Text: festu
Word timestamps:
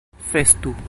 festu 0.17 0.73